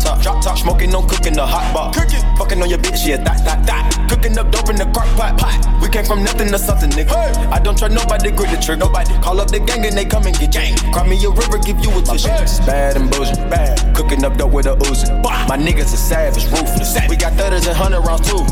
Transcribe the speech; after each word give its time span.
drop 0.00 0.16
top, 0.16 0.22
drop 0.22 0.42
top. 0.42 0.58
Smoking, 0.58 0.90
no 0.90 1.02
cooking, 1.02 1.34
the 1.34 1.46
hot 1.46 1.72
pot. 1.74 1.94
Cooking, 1.94 2.20
fucking 2.36 2.62
on 2.62 2.68
your 2.68 2.78
bitch, 2.78 3.06
yeah, 3.06 3.16
that, 3.18 3.44
that, 3.44 3.66
that. 3.66 4.08
Cooking 4.08 4.36
up 4.38 4.50
dope 4.50 4.68
in 4.70 4.76
the 4.76 4.86
crock 4.86 5.08
pot, 5.16 5.38
pot. 5.38 5.54
We 5.82 5.88
came 5.88 6.04
from 6.04 6.24
nothing 6.24 6.48
to 6.48 6.58
something, 6.58 6.90
nigga. 6.90 7.10
Hey. 7.10 7.46
I 7.46 7.58
don't 7.58 7.76
trust 7.76 7.94
nobody, 7.94 8.30
grip 8.30 8.50
the 8.50 8.56
trigger. 8.56 8.80
Nobody 8.80 9.14
call 9.20 9.40
up 9.40 9.50
the 9.50 9.60
gang 9.60 9.84
and 9.84 9.96
they 9.96 10.04
come 10.04 10.26
and 10.26 10.36
get 10.38 10.52
gang. 10.52 10.76
Cry 10.92 11.06
me 11.06 11.16
a 11.24 11.30
river, 11.30 11.58
give 11.58 11.78
you 11.80 11.90
a 11.96 12.02
tissue. 12.02 12.28
Bad 12.66 12.96
and 12.96 13.10
bullshit, 13.10 13.38
bad. 13.50 13.78
Cooking 13.94 14.24
up 14.24 14.36
dope 14.36 14.52
with 14.52 14.66
a 14.66 14.74
Uzi. 14.88 15.08
My 15.22 15.56
niggas 15.56 15.92
are 15.92 16.04
savage, 16.10 16.44
ruthless. 16.50 16.96
We 17.08 17.16
got 17.16 17.34
thudders 17.34 17.66
and 17.66 17.76
hundred 17.76 18.00
rounds 18.00 18.28
too. 18.28 18.42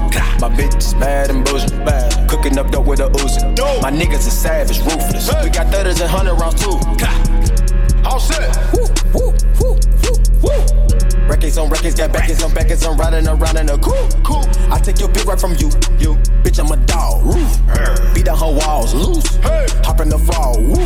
My 0.40 0.48
bitch 0.48 0.76
is 0.76 0.94
bad 0.94 1.30
and 1.30 1.44
bullshit, 1.44 1.72
bad. 1.84 2.28
Cooking 2.28 2.58
up 2.58 2.70
dope 2.70 2.86
with 2.86 3.00
a 3.00 3.08
Uzi. 3.08 3.42
My 3.82 3.90
niggas 3.90 4.26
are 4.26 4.36
savage, 4.44 4.80
ruthless. 4.80 5.30
We 5.42 5.50
got 5.50 5.72
thudders 5.72 6.00
and 6.00 6.10
hundred 6.10 6.34
rounds 6.34 6.60
too. 6.62 6.78
All 8.04 8.20
set. 8.20 8.56
Woo, 8.72 8.86
woo, 9.12 9.34
woo, 9.60 9.78
woo, 10.02 10.16
woo. 10.42 11.07
Records 11.28 11.58
on 11.58 11.68
records, 11.68 11.94
got 11.94 12.10
backers 12.10 12.42
on 12.42 12.54
backers, 12.54 12.84
I'm 12.86 12.96
riding 12.96 13.28
around 13.28 13.58
in 13.58 13.68
a 13.68 13.76
cool, 13.78 14.08
cool. 14.24 14.44
I 14.72 14.80
take 14.80 14.98
your 14.98 15.10
bitch 15.10 15.26
right 15.26 15.38
from 15.38 15.52
you, 15.56 15.68
you. 16.00 16.16
Bitch, 16.42 16.58
I'm 16.58 16.72
a 16.72 16.76
dog, 16.86 17.22
roof. 17.22 18.14
Beat 18.14 18.24
down 18.24 18.38
her 18.38 18.50
walls, 18.50 18.94
loose. 18.94 19.36
Hey. 19.36 19.66
Hop 19.84 20.00
in 20.00 20.08
the 20.08 20.18
fall, 20.18 20.58
woo. 20.58 20.80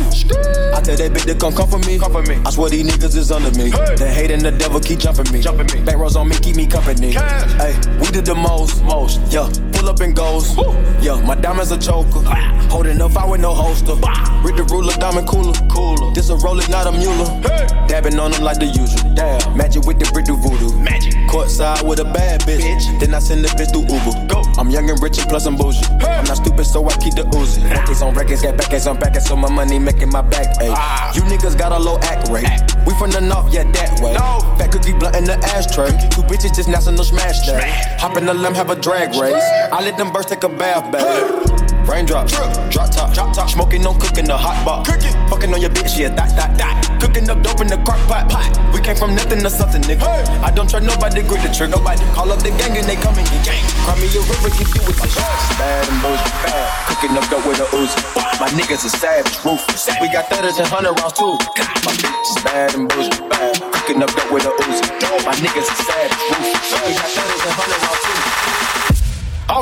I 0.75 0.81
tell 0.81 0.97
that 0.97 1.11
bitch 1.13 1.25
to 1.27 1.35
come 1.35 1.53
come 1.53 1.69
for 1.69 1.79
me, 1.79 1.97
come 1.97 2.11
for 2.11 2.23
me. 2.23 2.41
I 2.45 2.51
swear 2.51 2.69
these 2.69 2.85
niggas 2.85 3.15
is 3.15 3.31
under 3.31 3.57
me. 3.57 3.71
Hey. 3.71 3.95
The 3.95 4.07
hate 4.07 4.31
and 4.31 4.41
the 4.41 4.51
devil 4.51 4.81
keep 4.81 4.99
jumping 4.99 5.31
me, 5.31 5.41
jumping 5.41 5.67
me. 5.73 5.85
Back 5.85 5.95
rows 5.95 6.17
on 6.17 6.27
me, 6.27 6.35
keep 6.35 6.57
me 6.57 6.67
company. 6.67 7.13
Hey, 7.13 7.79
we 8.01 8.07
did 8.07 8.25
the 8.25 8.35
most, 8.35 8.83
most, 8.83 9.21
yeah. 9.31 9.49
Pull 9.83 9.89
up 9.89 9.99
and 9.99 10.15
goes, 10.15 10.55
woo. 10.55 10.71
yeah. 11.01 11.21
My 11.27 11.35
diamonds 11.35 11.71
a 11.71 11.77
choker, 11.77 12.23
holding 12.71 13.01
up, 13.01 13.17
I 13.17 13.29
with 13.29 13.41
no 13.41 13.53
holster. 13.53 13.95
Read 14.39 14.55
the 14.55 14.65
ruler, 14.71 14.93
diamond 14.93 15.27
cooler, 15.27 15.51
cooler. 15.67 16.13
This 16.13 16.29
a 16.29 16.37
roller, 16.37 16.63
not 16.69 16.87
a 16.87 16.93
mule. 16.93 17.25
Hey. 17.43 17.67
Dabbing 17.89 18.17
on 18.17 18.31
them 18.31 18.43
like 18.43 18.59
the 18.59 18.67
usual, 18.67 19.13
damn. 19.13 19.57
Magic 19.57 19.83
with 19.83 19.99
the 19.99 20.09
brick 20.13 20.23
do 20.23 20.37
voodoo. 20.37 20.71
Magic. 20.79 21.13
Courtside 21.27 21.85
with 21.85 21.99
a 21.99 22.05
bad 22.05 22.39
bitch. 22.47 22.61
bitch. 22.61 22.99
Then 23.01 23.13
I 23.13 23.19
send 23.19 23.43
the 23.43 23.49
bitch 23.59 23.75
through 23.75 23.91
Uber. 23.91 24.27
Go. 24.31 24.41
I'm 24.57 24.69
young 24.69 24.89
and 24.89 25.01
rich 25.03 25.17
and 25.17 25.27
plus 25.27 25.45
I'm 25.45 25.57
bougie. 25.57 25.83
Hey. 25.99 26.15
I'm 26.15 26.23
not 26.23 26.37
stupid, 26.37 26.63
so 26.63 26.79
I 26.87 26.95
keep 27.03 27.15
the 27.15 27.23
Uzi. 27.35 27.59
Records 27.69 28.01
on 28.01 28.13
records, 28.13 28.41
got 28.41 28.55
backers 28.55 28.87
on 28.87 28.97
backers, 28.97 29.25
so 29.25 29.35
my 29.35 29.51
money 29.51 29.79
making 29.79 30.11
my 30.11 30.21
back 30.21 30.47
ache. 30.63 30.71
Ah. 30.71 31.11
You 31.13 31.23
niggas 31.23 31.57
got 31.57 31.73
a 31.73 31.77
low 31.77 31.99
act 31.99 32.29
rate. 32.29 32.45
Act. 32.45 32.77
We 32.87 32.93
from 32.95 33.11
the 33.11 33.19
north, 33.21 33.53
yeah, 33.53 33.63
that 33.63 33.99
way. 33.99 34.13
No. 34.13 34.39
Fat 34.57 34.71
cookie 34.71 34.93
blunt 34.93 35.15
in 35.15 35.25
the 35.25 35.35
ashtray. 35.55 35.91
Two 36.07 36.23
bitches 36.23 36.55
just 36.55 36.69
national 36.69 37.03
smash 37.03 37.45
day. 37.45 37.59
Smash. 37.59 38.01
Hop 38.01 38.17
in 38.17 38.25
the 38.25 38.33
limb, 38.33 38.53
have 38.53 38.69
a 38.69 38.75
drag 38.75 39.09
race. 39.15 39.43
I 39.73 39.81
let 39.81 39.97
them 39.97 40.13
birds 40.13 40.29
take 40.29 40.43
a 40.45 40.49
bath, 40.53 40.85
babe. 40.93 41.89
Raindrop, 41.89 42.29
drop 42.29 42.93
top, 42.93 43.09
drop 43.09 43.33
top. 43.33 43.49
Smoking, 43.49 43.81
no 43.81 43.97
cooking, 43.97 44.29
the 44.29 44.37
hot 44.37 44.53
pot. 44.61 44.85
Cooking, 44.85 45.17
fucking 45.33 45.49
on 45.49 45.59
your 45.65 45.73
bitch, 45.73 45.97
yeah, 45.97 46.13
that, 46.13 46.29
that, 46.37 46.53
that. 46.61 46.77
Cooking 47.01 47.25
up 47.25 47.41
dope 47.41 47.57
in 47.57 47.65
the 47.65 47.81
crock 47.81 47.97
pot, 48.05 48.29
pot. 48.29 48.53
We 48.69 48.85
came 48.85 48.93
from 48.93 49.17
nothing 49.17 49.41
to 49.41 49.49
something, 49.49 49.81
nigga. 49.89 50.05
Hey. 50.05 50.29
I 50.45 50.53
don't 50.53 50.69
trust 50.69 50.85
nobody, 50.85 51.25
grip 51.25 51.41
the 51.41 51.49
trigger. 51.49 51.73
Nobody 51.73 52.05
call 52.13 52.29
up 52.29 52.45
the 52.45 52.53
gang 52.53 52.77
and 52.77 52.85
they 52.85 53.01
come 53.01 53.17
and 53.17 53.25
get 53.25 53.49
gang. 53.49 53.65
Cry 53.81 53.97
me 53.97 54.05
a 54.13 54.21
river, 54.21 54.53
keep 54.53 54.69
you 54.77 54.81
with 54.85 55.01
my 55.01 55.09
Bad 55.57 55.89
and 55.89 55.97
bullshit, 56.05 56.37
bad. 56.45 56.69
Cooking 56.93 57.17
up 57.17 57.25
dope 57.33 57.41
with 57.49 57.57
a 57.57 57.67
Uzi. 57.73 57.97
My 58.37 58.53
niggas 58.53 58.85
are 58.85 58.93
savage, 58.93 59.41
ruthless. 59.41 59.89
We 59.97 60.05
got 60.13 60.29
thudders 60.29 60.61
and 60.61 60.69
hundred 60.69 60.93
rounds 61.01 61.17
too. 61.17 61.33
My 61.81 61.97
bitch 61.97 62.29
is 62.29 62.37
bad 62.45 62.77
and 62.77 62.85
bullshit, 62.93 63.25
bad. 63.25 63.57
Cooking 63.73 64.05
up 64.05 64.13
dope 64.13 64.29
with 64.29 64.45
a 64.45 64.53
Uzi. 64.53 64.85
My 65.25 65.33
niggas 65.41 65.65
are 65.65 65.81
savage, 65.81 66.21
ruthless. 66.29 66.77
We 66.85 66.93
got 66.93 67.09
thudders 67.09 67.32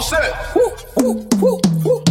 All 0.01 0.07
set. 0.07 0.55
Woo, 0.55 0.65
woo, 0.97 1.13
woo, 1.37 1.61
woo 1.85 2.01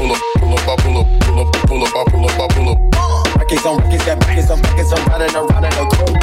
pull 0.00 0.12
up, 0.12 0.20
pull 0.40 0.52
up, 0.56 0.64
I 0.64 0.76
pull 0.80 0.96
up, 0.96 1.06
pull 1.20 1.40
up, 1.40 1.52
pull 1.68 1.84
up, 1.84 1.92
I 1.92 2.04
pull 2.08 2.24
up, 2.24 2.40
I 2.40 2.48
pull 2.48 2.68
up. 2.72 3.36
Records 3.36 3.66
on 3.66 3.76
records, 3.84 4.04
got 4.06 4.24
records 4.24 4.50
on 4.50 4.62
records, 4.62 4.92
I'm 4.94 5.04
riding 5.12 5.36
around 5.36 5.64
in 5.64 5.72
a 5.76 5.84
coupe. 5.92 6.16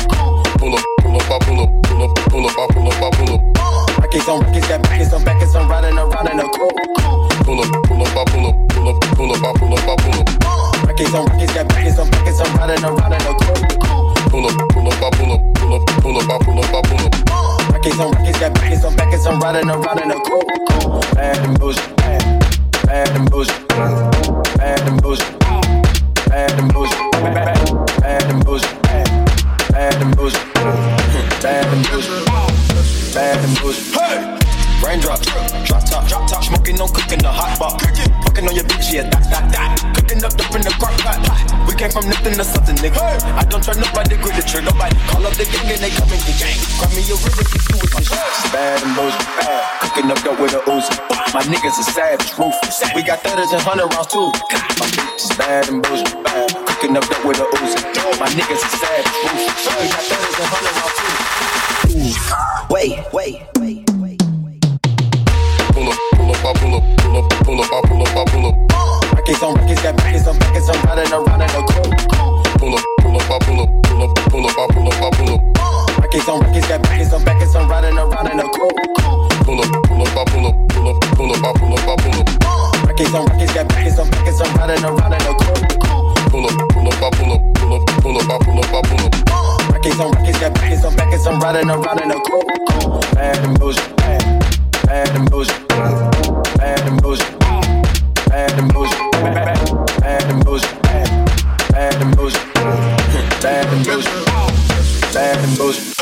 Pull 0.57 0.73
up, 0.73 0.83
pull 0.97 1.15
up, 1.15 1.29
I 1.29 1.37
pull 1.45 1.61
up, 1.61 1.69
pull 1.83 2.01
up, 2.01 2.15
pull 2.25 2.45
up, 2.47 2.57
I 2.57 2.73
pull 2.73 2.87
up, 2.89 2.97
I 2.97 3.09
pull 3.13 3.33
up. 3.37 4.01
Records 4.01 4.27
on 4.29 4.39
records, 4.41 4.67
got 4.67 4.89
records 4.89 5.13
on 5.13 5.23
records, 5.25 5.55
I'm 5.55 5.69
riding 5.69 5.97
around 5.97 6.27
in 6.27 6.39
a 6.39 6.47
coupe. 6.49 6.73
Pull 7.45 7.61
up, 7.61 7.69
pull 7.85 8.01
up, 8.01 8.17
I 8.17 8.23
pull 8.25 8.47
up, 8.49 8.55
pull 8.73 8.89
up, 8.89 8.97
pull 9.13 9.29
up, 9.29 9.43
I 9.45 9.59
pull 9.59 9.73
up, 9.77 9.85
I 9.85 9.95
pull 10.01 10.17
up. 10.17 10.89
Records 10.89 11.13
on 11.13 11.25
records, 11.37 11.53
got 11.53 11.69
records 11.69 11.99
on 11.99 12.09
records, 12.09 12.39
I'm 12.41 12.57
riding 12.57 12.83
around 12.83 13.13
in 13.13 13.21
a 13.21 13.33
coupe. 13.45 13.61
Pull 14.33 14.47
up, 14.49 14.57
pull 14.73 14.87
up, 14.89 15.03
I 15.05 15.09
pull 15.21 15.33
up, 15.37 15.41
pull 15.53 15.73
up, 15.77 15.85
pull 16.01 16.17
up, 16.17 16.29
I 16.33 16.37
pull 16.41 16.57
up, 16.57 16.73
I 16.73 16.81
pull 16.81 17.05
up. 17.05 17.16
Records 17.87 18.03
on 18.03 18.11
records, 18.11 18.39
got 18.39 18.61
records 18.61 18.83
on 18.83 18.95
records, 18.97 19.25
I'm 19.25 19.39
riding 19.39 19.69
around 19.69 20.01
in 20.01 20.11
a 20.11 20.19
coupe. 20.19 21.15
Bad 21.15 21.37
and 21.37 21.57
bullshit, 21.57 21.95
bad 21.95 22.19
bad 22.83 23.09
and 23.15 23.31
bullshit, 23.31 23.67
bad 23.69 24.81
and 24.89 25.01
bullshit, 25.01 25.39
bad 26.27 26.51
and 26.59 26.73
bullshit, 26.73 26.99
bad 27.21 28.23
and 28.29 28.43
bullshit, 28.43 28.81
bad 29.71 30.01
and 30.01 30.17
bullshit, 30.17 30.53
bad 31.41 31.65
and 31.71 31.87
bullshit, 31.87 32.27
bad 33.13 33.45
and 33.45 33.57
bullshit. 33.61 33.95
Hey! 33.95 34.37
Raindrop, 34.83 35.21
drop 35.21 35.85
top, 35.85 36.07
drop 36.09 36.29
top, 36.29 36.43
smoking, 36.43 36.75
no 36.75 36.87
cooking, 36.87 37.19
the 37.19 37.31
hot 37.31 37.57
pot. 37.57 37.81
Fucking 37.81 38.49
on 38.49 38.53
your 38.53 38.65
bitch, 38.65 38.91
yeah, 38.91 39.03
that, 39.03 39.23
that, 39.31 39.51
that. 39.53 39.95
Cooking 39.95 40.25
up 40.25 40.33
up 40.33 40.53
in 40.53 40.61
the 40.61 40.71
crock 40.71 40.91
pot. 40.99 41.56
We 41.77 41.85
came 41.85 41.93
from 41.93 42.09
nothing 42.09 42.33
to 42.33 42.43
something, 42.43 42.73
nigga. 42.81 42.97
I 43.37 43.45
don't 43.45 43.61
trust 43.61 43.77
nobody, 43.77 44.17
grip 44.17 44.33
the 44.33 44.41
trigger, 44.41 44.73
nobody. 44.73 44.97
Call 45.13 45.21
up 45.21 45.37
the 45.37 45.45
gang 45.45 45.69
and 45.69 45.77
they 45.77 45.93
come 45.93 46.09
and 46.09 46.17
get 46.25 46.41
gang. 46.41 46.57
Grab 46.81 46.89
me 46.89 47.05
a 47.05 47.13
river, 47.13 47.45
keep 47.53 47.61
you 47.69 47.77
with 47.77 47.93
my 47.93 48.01
shit. 48.01 48.17
Bad 48.49 48.81
and 48.81 48.97
bullshit, 48.97 49.21
bad. 49.37 49.61
Cooking 49.85 50.09
up 50.09 50.17
dope 50.25 50.41
with 50.41 50.57
a 50.57 50.61
Uzi. 50.65 50.97
My 51.37 51.45
niggas 51.45 51.77
are 51.77 51.85
savage, 51.93 52.33
ruthless. 52.33 52.81
We 52.97 53.05
got 53.05 53.21
thudders 53.21 53.53
and 53.53 53.61
hundred 53.61 53.93
rounds 53.93 54.09
too. 54.09 54.25
My 54.81 54.89
bitch 54.89 55.21
is 55.21 55.29
bad 55.37 55.69
and 55.69 55.85
bullshit, 55.85 56.17
bad. 56.25 56.49
Cooking 56.65 56.97
up 56.97 57.05
dope 57.05 57.21
with 57.29 57.45
a 57.45 57.47
Uzi. 57.61 57.77
My 58.17 58.25
niggas 58.33 58.57
are 58.57 58.73
savage, 58.81 59.13
ruthless. 59.21 59.69
We 59.77 59.85
got 59.85 60.01
thudders 60.01 60.33
and 60.33 60.49
hundred 60.49 60.73
rounds 60.81 60.97
too. 60.97 61.13
Wait, 61.93 62.56
records 76.17 76.29
on 76.29 76.39
records, 76.41 76.67
got 76.67 76.89
records 76.89 77.13
on 77.13 77.23
backers. 77.23 77.55
I'm 77.55 77.69
riding 77.69 77.97
around 77.97 78.27
in 78.31 78.39
a 78.39 78.43
coupe. 78.43 78.75
Pull 79.45 79.61
up, 79.61 79.69
pull 79.85 80.01
up, 80.01 80.17
I 80.17 80.25
pull 80.25 80.47
up, 80.47 80.55
pull 80.69 80.89
up, 80.89 81.01
pull 81.13 81.31
up, 81.31 81.43
I 81.43 81.53
pull 81.53 81.73
up, 81.73 81.87
I 81.87 81.95
pull 82.01 82.19
up. 82.19 82.27
Records 82.87 83.13
on 83.13 83.25
records, 83.27 83.53
got 83.53 83.73
records 83.73 83.99
on 83.99 84.09
backers. 84.09 84.41
I'm 84.41 84.55
riding 84.57 84.83
around 84.83 85.13
in 85.13 85.21
a 85.21 85.33
coupe. 85.37 85.77
Pull 86.31 86.45
up, 86.45 86.69
pull 86.73 86.87
up, 86.87 87.03
I 87.03 87.09
pull 87.17 87.33
up, 87.33 87.41
pull 87.55 87.73
up, 87.73 87.85
pull 88.01 88.17
up, 88.17 88.29
I 88.29 88.37
pull 88.43 88.59
up, 88.59 88.73
I 88.73 88.81
pull 88.81 89.05
up. 89.05 89.73
Records 89.73 89.99
on 89.99 90.11
records, 90.11 90.39
got 90.39 90.61
records 90.61 90.85
on 90.85 90.95
backers. 90.95 91.27
I'm 91.27 91.39
riding 91.39 91.69
around 91.69 92.01
in 92.01 92.11
a 92.11 92.19
coupe. 92.25 93.13
Bad 93.13 93.37
and 93.45 93.59
bullshit, 93.59 93.97
bad, 93.97 94.23
bad 94.85 95.15
and 95.15 95.29
bullshit, 95.29 95.67
bad 95.67 96.87
and 96.87 97.01
bullshit, 97.01 97.39
bad 97.39 98.51
and 98.57 98.73
bullshit, 98.73 99.11
bad 100.01 100.23
and 100.31 100.43
bullshit, 100.43 100.83
bad 101.71 102.01
and 102.01 102.15
bullshit, 102.15 102.53
bad 103.41 103.67
and 103.67 103.85
bullshit. 103.85 105.13
bad 105.13 105.37
and 105.37 105.57
bullshit. 105.57 105.96